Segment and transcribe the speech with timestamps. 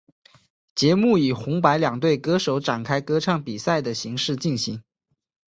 [0.73, 4.81] 节目以红白两队歌手展开歌唱比赛的形式进行。